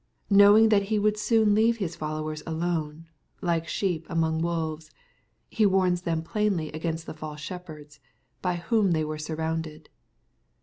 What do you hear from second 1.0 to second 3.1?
soon leave His followers alone,